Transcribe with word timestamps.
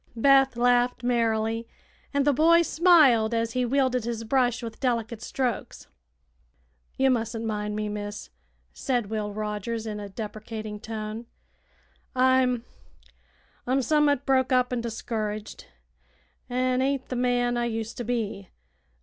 Beth 0.15 0.57
laughed 0.57 1.03
merrily, 1.03 1.67
and 2.11 2.25
the 2.25 2.33
boy 2.33 2.63
smiled 2.63 3.35
as 3.35 3.51
he 3.51 3.63
wielded 3.65 4.03
his 4.03 4.23
brush 4.23 4.63
with 4.63 4.79
delicate 4.79 5.21
strokes. 5.21 5.85
"Ye 6.97 7.07
mustn't 7.07 7.45
mind 7.45 7.75
me, 7.75 7.87
miss," 7.87 8.31
said 8.73 9.11
Will 9.11 9.31
Rogers, 9.31 9.85
in 9.85 9.99
a 9.99 10.09
deprecating 10.09 10.79
tone. 10.79 11.27
"I'm 12.15 12.63
I'm 13.67 13.83
sommut 13.83 14.25
broke 14.25 14.51
up 14.51 14.73
an' 14.73 14.81
discouraged, 14.81 15.67
an' 16.49 16.81
ain't 16.81 17.07
th' 17.09 17.15
man 17.15 17.55
I 17.55 17.65
used 17.65 17.95
to 17.97 18.03
be. 18.03 18.49